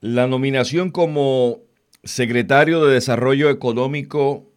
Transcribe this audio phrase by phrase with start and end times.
[0.00, 1.60] La nominación como
[2.04, 4.50] secretario de Desarrollo Económico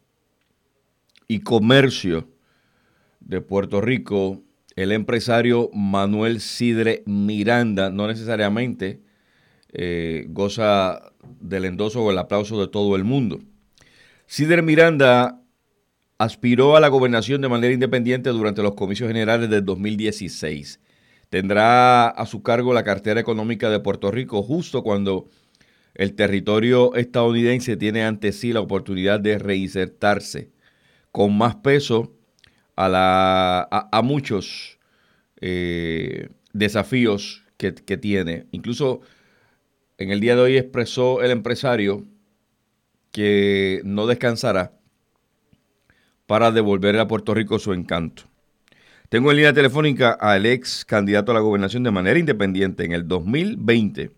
[1.28, 2.30] y Comercio
[3.20, 4.42] de Puerto Rico,
[4.78, 9.02] el empresario Manuel Sidre Miranda, no necesariamente
[9.74, 11.12] eh, goza
[11.42, 13.42] del endoso o el aplauso de todo el mundo.
[14.26, 15.42] Sidre Miranda
[16.20, 20.80] aspiró a la gobernación de manera independiente durante los comicios generales del 2016
[21.34, 25.32] tendrá a su cargo la cartera económica de Puerto Rico justo cuando
[25.96, 30.52] el territorio estadounidense tiene ante sí la oportunidad de reinsertarse
[31.12, 32.16] con más peso
[32.76, 34.78] a, la, a, muchos
[35.42, 38.46] eh, desafíos que, que tiene.
[38.52, 39.02] Incluso
[39.98, 42.06] en el día de hoy expresó el empresario
[43.12, 44.74] que no descansará
[46.28, 48.26] para devolver a Puerto Rico su encanto.
[49.14, 53.08] Tengo en línea telefónica al ex candidato a la gobernación de manera independiente en el
[53.08, 54.10] 2020,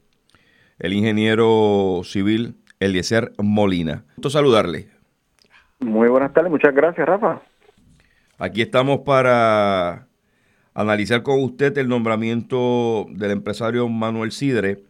[0.80, 4.06] el ingeniero civil Eliezer Molina.
[4.16, 4.88] Gusto saludarle.
[5.82, 7.42] Muy buenas tardes, muchas gracias, Rafa.
[8.38, 10.08] Aquí estamos para
[10.74, 14.86] analizar con usted el nombramiento del empresario Manuel Sidre.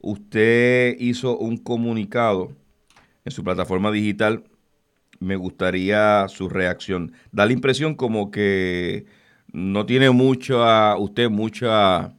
[0.00, 2.50] Usted hizo un comunicado
[3.24, 4.42] en su plataforma digital.
[5.20, 7.12] Me gustaría su reacción.
[7.30, 9.06] Da la impresión como que
[9.54, 12.12] no tiene mucha, usted mucha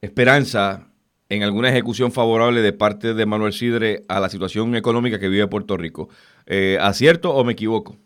[0.00, 0.88] esperanza
[1.28, 5.46] en alguna ejecución favorable de parte de Manuel Sidre a la situación económica que vive
[5.46, 6.08] Puerto Rico.
[6.46, 7.96] Eh, ¿Acierto o me equivoco?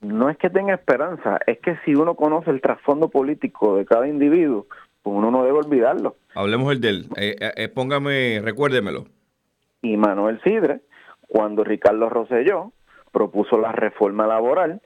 [0.00, 4.08] No es que tenga esperanza, es que si uno conoce el trasfondo político de cada
[4.08, 4.66] individuo,
[5.02, 6.16] pues uno no debe olvidarlo.
[6.34, 7.06] Hablemos el de él.
[7.16, 9.04] Eh, eh, póngame, recuérdemelo.
[9.82, 10.80] Y Manuel Sidre,
[11.28, 12.72] cuando Ricardo Rosselló
[13.12, 14.80] propuso la reforma laboral,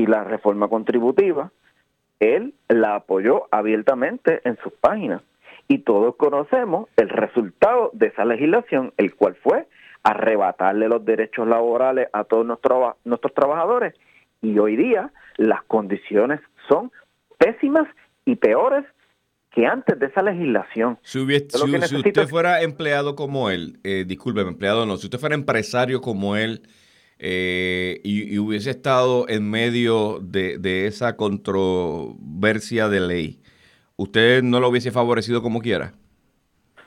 [0.00, 1.52] y la reforma contributiva,
[2.20, 5.20] él la apoyó abiertamente en sus páginas.
[5.68, 9.68] Y todos conocemos el resultado de esa legislación, el cual fue
[10.02, 13.94] arrebatarle los derechos laborales a todos nuestros, nuestros trabajadores.
[14.40, 16.90] Y hoy día las condiciones son
[17.36, 17.86] pésimas
[18.24, 18.86] y peores
[19.50, 20.98] que antes de esa legislación.
[21.02, 26.36] Si, usted fuera empleado como él, eh, discúlpeme, empleado no, si usted fuera empresario como
[26.36, 26.62] él,
[27.22, 33.40] eh, y, hubiese estado en medio de, esa controversia de ley,
[33.96, 35.92] ¿usted no lo hubiese favorecido como quiera?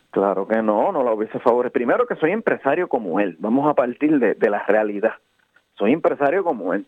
[0.10, 1.74] Claro que no, no lo hubiese favorecido.
[1.74, 5.14] Primero que soy empresario como él, vamos a partir de, de la realidad.
[5.78, 6.88] Soy empresario como él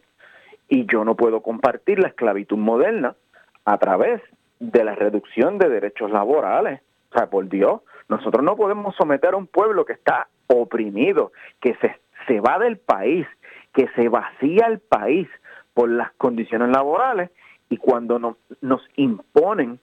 [0.68, 3.16] y yo no puedo compartir la esclavitud moderna
[3.64, 4.22] a través
[4.60, 6.82] de la reducción de derechos laborales.
[7.12, 11.32] O sea, por Dios, nosotros no podemos someter a un pueblo que está oprimido,
[11.62, 11.88] que se
[12.28, 13.26] se va del país,
[13.74, 15.28] que se vacía el país
[15.74, 17.30] por las condiciones laborales
[17.70, 19.80] y cuando nos imponen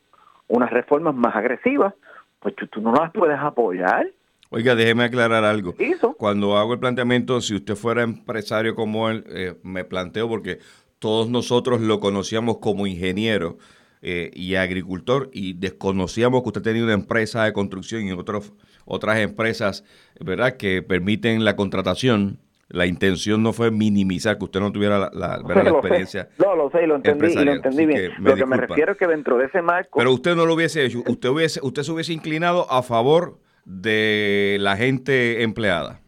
[0.48, 1.94] unas reformas más agresivas,
[2.40, 4.10] pues tú, no las puedes apoyar.
[4.50, 5.74] Oiga, déjeme aclarar algo.
[6.18, 10.58] Cuando hago el planteamiento, si usted fuera empresario como él, eh, me planteo porque
[10.98, 13.56] todos nosotros lo conocíamos como ingeniero
[14.02, 18.52] eh, y agricultor y desconocíamos que usted tenía una empresa de construcción y otros
[18.84, 19.84] otras empresas,
[20.20, 22.38] ¿verdad?, que permiten la contratación.
[22.68, 25.36] La intención no fue minimizar que usted no tuviera la,
[25.70, 26.28] experiencia.
[26.38, 28.12] No, lo sé, lo entendí y lo entendí bien.
[28.18, 29.98] lo que me refiero es que dentro de ese marco.
[29.98, 31.02] Pero usted no lo hubiese hecho.
[31.06, 36.00] Usted, hubiese, usted se hubiese inclinado a favor de la gente empleada.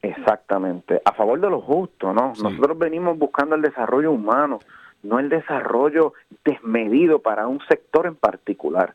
[0.00, 2.34] Exactamente, a favor de lo justo, ¿no?
[2.40, 4.58] Nosotros venimos buscando el desarrollo humano,
[5.04, 8.94] no el desarrollo desmedido para un sector en particular.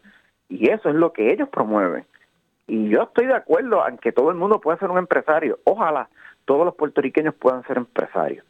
[0.49, 2.05] Y eso es lo que ellos promueven.
[2.67, 5.59] Y yo estoy de acuerdo en que todo el mundo pueda ser un empresario.
[5.63, 6.09] Ojalá
[6.45, 8.45] todos los puertorriqueños puedan ser empresarios.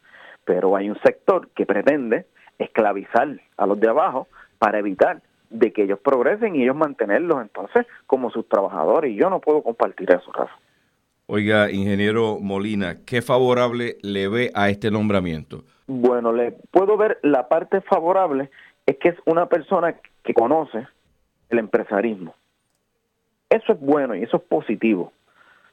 [0.45, 2.25] Pero hay un sector que pretende
[2.57, 3.27] esclavizar
[3.57, 4.27] a los de abajo
[4.57, 9.11] para evitar de que ellos progresen y ellos mantenerlos entonces como sus trabajadores.
[9.11, 10.57] Y yo no puedo compartir eso, Rafa.
[11.27, 15.63] Oiga, ingeniero Molina, ¿qué favorable le ve a este nombramiento?
[15.91, 18.49] Bueno, le puedo ver la parte favorable,
[18.85, 20.87] es que es una persona que conoce
[21.49, 22.35] el empresarismo
[23.49, 25.11] eso es bueno y eso es positivo.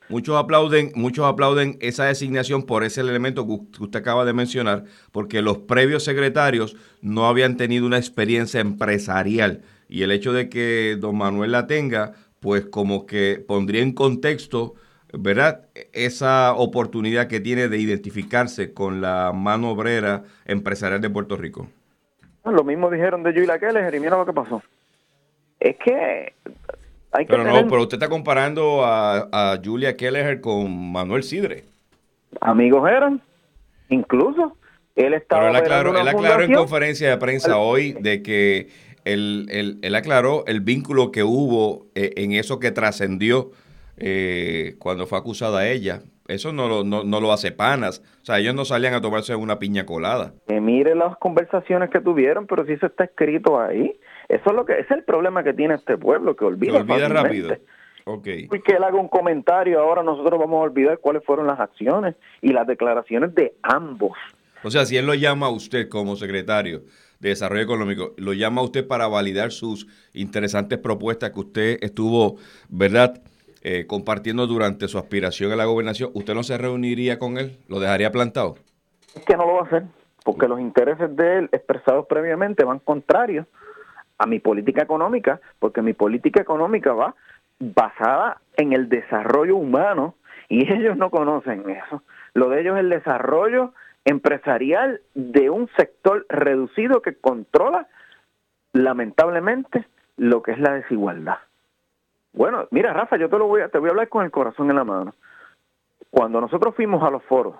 [0.09, 5.43] Muchos aplauden, muchos aplauden esa designación por ese elemento que usted acaba de mencionar, porque
[5.43, 11.19] los previos secretarios no habían tenido una experiencia empresarial y el hecho de que don
[11.19, 14.75] Manuel la tenga, pues como que pondría en contexto,
[15.13, 15.67] ¿verdad?
[15.93, 21.69] Esa oportunidad que tiene de identificarse con la mano obrera empresarial de Puerto Rico.
[22.45, 24.63] Lo mismo dijeron de Julia Keller y mira lo que pasó.
[25.59, 26.35] Es que
[27.27, 31.65] pero no, pero usted está comparando a, Julia Keller con Manuel Sidre.
[32.41, 33.21] Amigos eran,
[33.89, 34.57] incluso.
[34.95, 35.43] Él estaba.
[35.43, 38.69] Pero él aclaró, él aclaró en conferencia de prensa hoy de que
[39.05, 39.47] él,
[39.83, 43.51] él, aclaró el vínculo que hubo eh, en eso que trascendió
[43.97, 46.03] eh, cuando fue acusada ella.
[46.29, 48.03] Eso no lo, no, lo hace panas.
[48.23, 50.35] O sea, ellos no salían a tomarse una piña colada.
[50.49, 53.99] Que mire las conversaciones que tuvieron, pero si eso está escrito ahí.
[54.29, 57.57] Eso es lo que es el problema que tiene este pueblo, que olvida, olvida rápido.
[58.05, 58.49] Okay.
[58.53, 62.15] Y que él haga un comentario, ahora nosotros vamos a olvidar cuáles fueron las acciones
[62.41, 64.13] y las declaraciones de ambos.
[64.63, 66.83] O sea, si él lo llama a usted como secretario
[67.21, 72.37] de Desarrollo Económico, lo llama a usted para validar sus interesantes propuestas que usted estuvo,
[72.69, 73.21] ¿verdad?,
[73.69, 77.59] eh, compartiendo durante su aspiración a la gobernación, ¿usted no se reuniría con él?
[77.67, 78.55] ¿Lo dejaría plantado?
[79.13, 79.83] Es que no lo va a hacer,
[80.25, 83.45] porque los intereses de él expresados previamente van contrarios
[84.19, 87.17] a mi política económica, porque mi política económica va
[87.59, 90.15] basada en el desarrollo humano
[90.49, 92.05] y ellos no conocen eso.
[92.35, 93.75] Lo de ellos es el desarrollo
[94.05, 97.89] empresarial de un sector reducido que controla
[98.73, 101.39] lamentablemente lo que es la desigualdad.
[102.37, 104.69] Bueno, mira Rafa, yo te lo voy a, te voy a hablar con el corazón
[104.69, 105.15] en la mano.
[106.11, 107.57] Cuando nosotros fuimos a los foros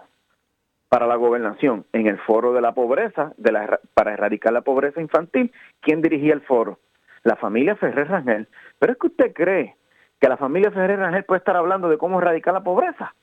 [0.89, 5.01] para la gobernación, en el foro de la pobreza, de la, para erradicar la pobreza
[5.01, 5.51] infantil,
[5.81, 6.79] ¿quién dirigía el foro?
[7.25, 8.49] La familia Ferrer Rangel.
[8.79, 9.77] Pero es que usted cree
[10.21, 13.15] que la familia Ferrer Rangel puede estar hablando de cómo erradicar la pobreza.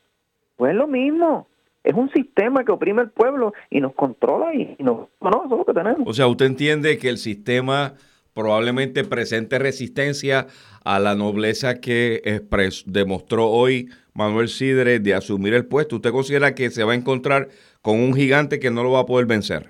[0.58, 1.48] Pues es lo mismo.
[1.84, 5.10] Es un sistema que oprime al pueblo y nos controla y nos...
[5.22, 6.08] No, eso es lo que tenemos.
[6.08, 7.94] O sea, usted entiende que el sistema
[8.34, 10.48] probablemente presente resistencia
[10.84, 12.42] a la nobleza que
[12.86, 15.98] demostró hoy Manuel Sidre de asumir el puesto.
[15.98, 17.50] ¿Usted considera que se va a encontrar
[17.82, 19.70] con un gigante que no lo va a poder vencer?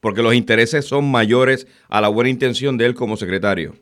[0.00, 3.74] Porque los intereses son mayores a la buena intención de él como secretario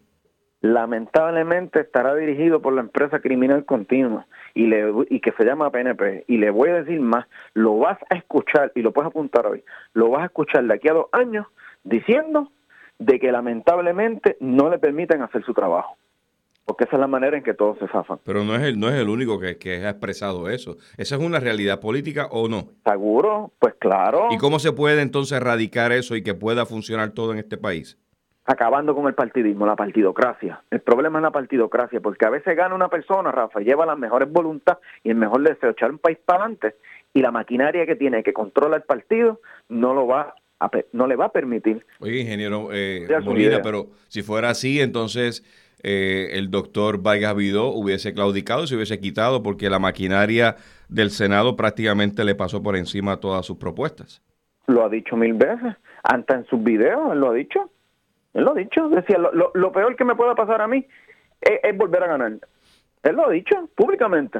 [0.62, 6.24] lamentablemente estará dirigido por la empresa criminal continua y, le, y que se llama PNP.
[6.28, 9.64] Y le voy a decir más, lo vas a escuchar, y lo puedes apuntar hoy,
[9.92, 11.46] lo vas a escuchar de aquí a dos años
[11.82, 12.50] diciendo
[13.04, 15.96] de que lamentablemente no le permiten hacer su trabajo.
[16.64, 18.18] Porque esa es la manera en que todos se zafan.
[18.24, 20.76] Pero no es el, no es el único que, que ha expresado eso.
[20.96, 22.68] ¿Esa es una realidad política o no?
[22.84, 24.28] Seguro, pues claro.
[24.30, 27.98] ¿Y cómo se puede entonces erradicar eso y que pueda funcionar todo en este país?
[28.44, 30.62] acabando con el partidismo, la partidocracia.
[30.70, 34.30] El problema es la partidocracia, porque a veces gana una persona, Rafa, lleva las mejores
[34.30, 36.74] voluntades y el mejor deseo echar un país para adelante,
[37.14, 40.34] y la maquinaria que tiene que controla el partido no lo va
[40.64, 41.84] a, no le va a permitir.
[42.00, 43.06] Oye, ingeniero eh,
[43.62, 45.44] pero si fuera así, entonces
[45.82, 50.56] eh, el doctor Vargas Vidó hubiese claudicado y se hubiese quitado porque la maquinaria
[50.88, 54.22] del Senado prácticamente le pasó por encima todas sus propuestas.
[54.68, 55.74] Lo ha dicho mil veces,
[56.04, 57.70] hasta en sus videos, él lo ha dicho.
[58.34, 58.88] Él lo ha dicho.
[58.88, 60.86] Decía, lo, lo, peor que me pueda pasar a mí
[61.40, 62.38] es, volver a ganar.
[63.02, 64.38] Él lo ha dicho públicamente.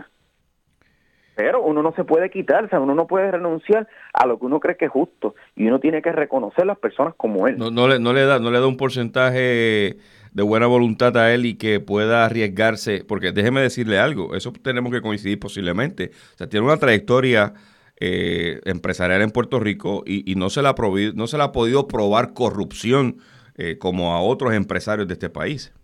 [1.34, 4.46] Pero uno no se puede quitar, o sea, uno no puede renunciar a lo que
[4.46, 7.56] uno cree que es justo y uno tiene que reconocer las personas como él.
[7.56, 9.96] No, no, le, no, le, da, no le da un porcentaje
[10.32, 14.92] de buena voluntad a él y que pueda arriesgarse, porque déjeme decirle algo, eso tenemos
[14.92, 16.10] que coincidir posiblemente.
[16.34, 17.54] O sea, tiene una trayectoria
[17.98, 20.74] eh, empresarial en Puerto Rico y, y no, se la
[21.14, 23.16] no se le ha podido probar corrupción
[23.56, 25.74] eh, como a otros empresarios de este país?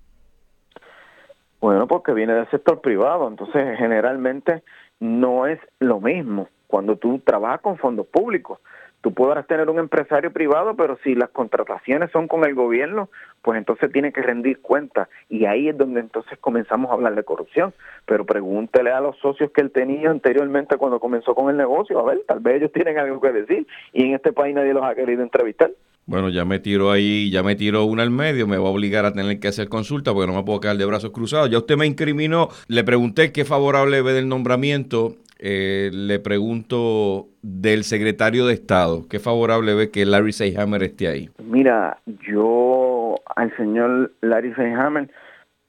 [1.61, 4.63] Bueno, porque viene del sector privado, entonces generalmente
[5.01, 8.59] no es lo mismo cuando tú trabajas con fondos públicos.
[9.01, 13.09] Tú podrás tener un empresario privado, pero si las contrataciones son con el gobierno,
[13.43, 15.09] pues entonces tiene que rendir cuenta.
[15.29, 17.73] Y ahí es donde entonces comenzamos a hablar de corrupción.
[18.07, 22.05] Pero pregúntele a los socios que él tenía anteriormente cuando comenzó con el negocio, a
[22.05, 23.67] ver, tal vez ellos tienen algo que decir.
[23.93, 25.71] Y en este país nadie los ha querido entrevistar.
[26.09, 29.05] Bueno, ya me tiró ahí, ya me tiró una al medio, me va a obligar
[29.05, 31.51] a tener que hacer consulta porque no me puedo quedar de brazos cruzados.
[31.51, 37.85] Ya usted me incriminó, le pregunté qué favorable ve del nombramiento, eh, le pregunto del
[37.85, 41.29] secretario de Estado, qué favorable ve que Larry Seyhammer esté ahí.
[41.45, 45.11] Mira, yo al señor Larry Seyhammer,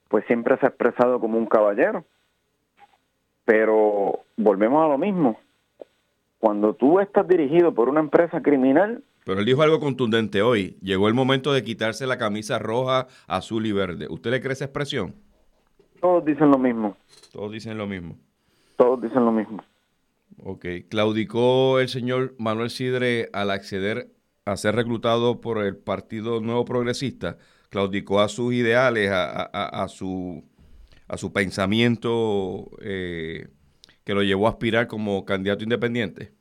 [0.08, 2.06] pues siempre se ha expresado como un caballero,
[3.44, 5.38] pero volvemos a lo mismo.
[6.38, 10.76] Cuando tú estás dirigido por una empresa criminal, pero él dijo algo contundente hoy.
[10.82, 14.08] Llegó el momento de quitarse la camisa roja, azul y verde.
[14.10, 15.14] ¿Usted le cree esa expresión?
[16.00, 16.96] Todos dicen lo mismo.
[17.30, 18.18] Todos dicen lo mismo.
[18.76, 19.62] Todos dicen lo mismo.
[20.42, 20.66] Ok.
[20.88, 24.10] ¿Claudicó el señor Manuel Sidre al acceder
[24.46, 27.38] a ser reclutado por el Partido Nuevo Progresista?
[27.68, 30.42] ¿Claudicó a sus ideales, a, su,
[31.06, 33.46] a su pensamiento eh,
[34.02, 36.32] que lo llevó a aspirar como candidato independiente?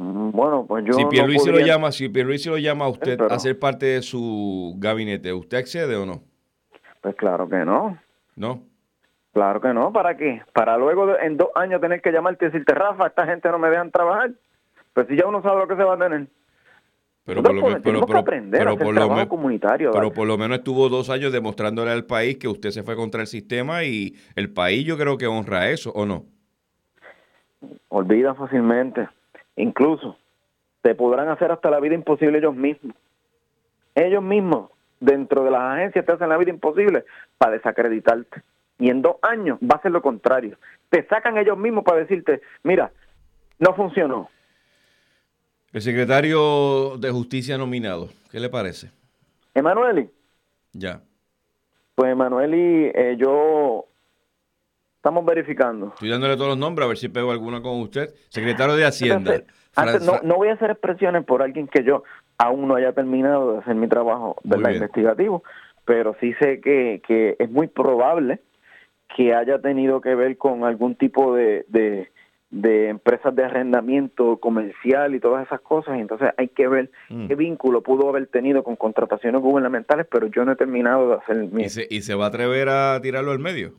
[0.00, 0.94] Mm, bueno, pues yo.
[0.94, 5.30] Si Pierluisi, lo llama, si lo llama a usted a ser parte de su gabinete,
[5.30, 6.22] ¿usted accede o no?
[7.02, 7.98] Pues claro que no.
[8.34, 8.62] ¿No?
[9.34, 9.92] Claro que no.
[9.92, 10.42] ¿Para qué?
[10.54, 13.68] Para luego en dos años tener que llamarte y decirte, Rafa, esta gente no me
[13.68, 14.30] dejan trabajar.
[14.94, 16.26] Pues si ya uno sabe lo que se va a tener.
[17.26, 19.90] Pero por, lo, pero, tenemos que pero- pero por lo comunitario.
[19.92, 23.20] pero por lo menos estuvo dos años demostrándole al país que usted se fue contra
[23.20, 26.24] el sistema y el país yo creo que honra eso, ¿o no?
[27.88, 29.06] olvidan fácilmente.
[29.56, 30.16] Incluso
[30.82, 32.94] te podrán hacer hasta la vida imposible ellos mismos.
[33.94, 37.04] Ellos mismos, dentro de las agencias, te hacen la vida imposible
[37.38, 38.42] para desacreditarte.
[38.78, 40.56] Y en dos años va a ser lo contrario.
[40.88, 42.90] Te sacan ellos mismos para decirte, mira,
[43.58, 44.30] no funcionó.
[45.72, 48.90] El secretario de Justicia nominado, ¿qué le parece?
[49.54, 50.08] Emanueli,
[50.72, 51.00] Ya.
[51.94, 53.84] pues Emanueli, eh, yo
[55.00, 55.86] estamos verificando.
[55.94, 58.10] Estoy dándole todos los nombres a ver si pego alguna con usted.
[58.28, 59.34] Secretario de Hacienda.
[59.34, 62.02] Entonces, antes, no, no voy a hacer expresiones por alguien que yo
[62.36, 64.72] aún no haya terminado de hacer mi trabajo ¿verdad?
[64.72, 65.42] investigativo,
[65.86, 68.40] pero sí sé que, que es muy probable
[69.16, 72.10] que haya tenido que ver con algún tipo de, de,
[72.50, 77.26] de empresas de arrendamiento comercial y todas esas cosas, y entonces hay que ver Mm.
[77.26, 81.36] qué vínculo pudo haber tenido con contrataciones gubernamentales, pero yo no he terminado de hacer
[81.50, 81.64] mi...
[81.64, 83.72] ¿Y se, ¿Y se va a atrever a tirarlo al medio?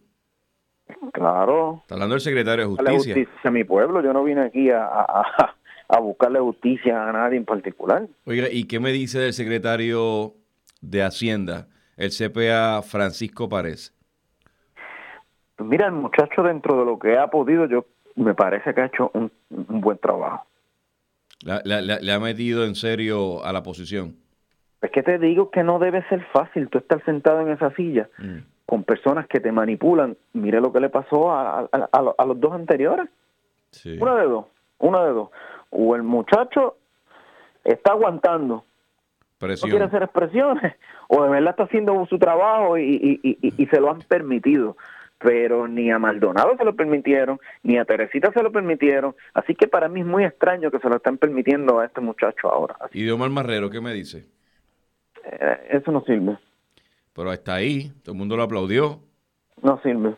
[1.13, 3.13] Claro, Está hablando el secretario de Justicia.
[3.15, 5.55] justicia a mi pueblo, yo no vine aquí a, a, a-
[5.93, 8.07] a buscarle justicia a nadie en particular.
[8.25, 10.33] Oiga, ¿y qué me dice del secretario
[10.81, 11.67] de Hacienda,
[11.97, 13.93] el CPA Francisco Párez?
[15.57, 18.85] Pues mira, el muchacho dentro de lo que ha podido, yo me parece que ha
[18.85, 20.45] hecho un, un buen trabajo.
[21.43, 24.15] La- la- la- le ha metido en serio a la posición.
[24.81, 28.09] Es que te digo que no debe ser fácil tú estar sentado en esa silla
[28.17, 28.37] Mm.
[28.71, 30.15] Con personas que te manipulan.
[30.31, 33.09] Mire lo que le pasó a, a- a- a los dos anteriores.
[33.71, 33.97] Sí.
[33.99, 34.45] Una de dos,
[34.79, 35.29] una de dos.
[35.71, 36.77] O el muchacho
[37.65, 38.63] está aguantando, no
[39.39, 39.69] Presión.
[39.71, 40.75] quiere hacer expresiones,
[41.09, 44.77] o de verdad está haciendo su trabajo y, y- y- y- se lo han permitido.
[45.17, 49.13] Pero ni a Maldonado se lo permitieron, ni a Teresita se lo permitieron.
[49.33, 52.49] Así que para mí es muy extraño que se lo estén permitiendo a este muchacho
[52.49, 52.77] ahora.
[52.79, 54.25] Así, ¿Y de Omar Marrero qué me dice?
[55.25, 56.37] eh, eso no sirve,
[57.13, 58.99] Pero está ahí, todo el mundo lo aplaudió.
[59.61, 60.15] no sirve.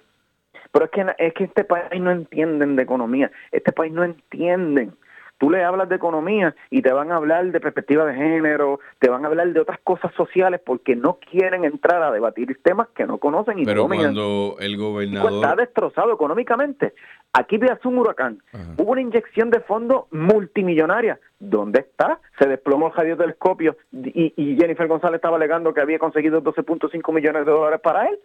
[0.72, 4.96] Pero es que, es que este país no entienden de economía, este país no entienden.
[5.44, 9.10] Tú le hablas de economía y te van a hablar de perspectiva de género, te
[9.10, 13.06] van a hablar de otras cosas sociales porque no quieren entrar a debatir temas que
[13.06, 15.58] no conocen y Pero cuando el México está gobernador...
[15.58, 16.94] destrozado económicamente.
[17.34, 18.42] Aquí veas un huracán.
[18.54, 18.64] Ajá.
[18.78, 21.20] Hubo una inyección de fondos multimillonaria.
[21.42, 22.22] ¿Dónde está?
[22.40, 27.46] Se desplomó el radiotelescopio y, y Jennifer González estaba alegando que había conseguido 12.5 millones
[27.46, 28.18] de dólares para él.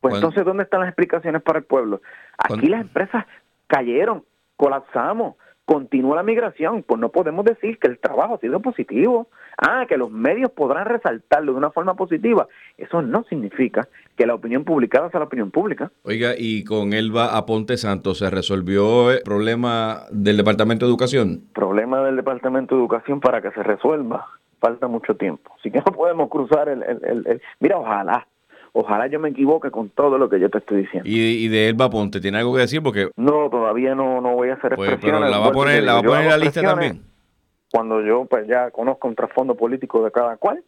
[0.00, 2.00] Pues entonces, ¿dónde están las explicaciones para el pueblo?
[2.38, 3.26] Aquí las empresas
[3.66, 4.24] cayeron,
[4.56, 5.34] colapsamos.
[5.66, 9.28] Continúa la migración, pues no podemos decir que el trabajo ha sido positivo.
[9.56, 12.48] Ah, que los medios podrán resaltarlo de una forma positiva.
[12.76, 15.92] Eso no significa que la opinión publicada sea la opinión pública.
[16.02, 21.44] Oiga, y con Elba Aponte Santos se resolvió el problema del Departamento de Educación.
[21.54, 24.26] problema del Departamento de Educación para que se resuelva.
[24.60, 25.52] Falta mucho tiempo.
[25.58, 26.82] Así que no podemos cruzar el...
[26.82, 28.26] el- el- el- Mira, ojalá,
[28.74, 31.08] ojalá yo me equivoque con todo lo que yo te estoy diciendo.
[31.08, 32.82] Y, y de Elba Aponte, ¿tiene algo que decir?
[32.82, 35.20] Porque, No, todavía no, no voy a hacer pues, expresiones.
[35.22, 37.02] pero la va a poner, la va a poner en la lista también.
[37.72, 40.62] Cuando yo pues ya conozco un trasfondo político de cada cual.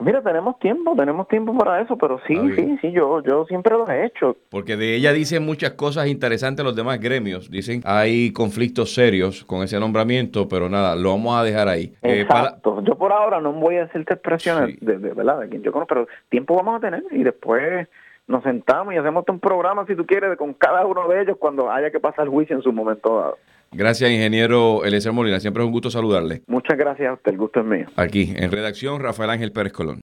[0.00, 3.88] Mira, tenemos tiempo, tenemos tiempo para eso, pero sí, sí, sí, yo, yo siempre lo
[3.88, 4.36] he hecho.
[4.50, 7.50] Porque de ella dicen muchas cosas interesantes los demás gremios.
[7.50, 11.92] Dicen hay conflictos serios con ese nombramiento, pero nada, lo vamos a dejar ahí.
[12.02, 12.82] Eh, para- Exacto.
[12.82, 14.78] Yo por ahora no voy a hacerte expresiones Sí.
[14.80, 17.86] de, de verdad de quien yo conozco, pero tiempo vamos a tener y después
[18.30, 21.70] nos sentamos y hacemos un programa, si tú quieres, con cada uno de ellos cuando
[21.70, 23.38] haya que pasar juicio en su momento dado.
[23.72, 25.40] gracias, ingeniero Eliezer Molina.
[25.40, 26.42] Siempre es un gusto saludarle.
[26.46, 27.86] Muchas gracias a usted, el gusto es mío.
[27.96, 29.98] Aquí, en redacción, Rafael Ángel Pérez Colón.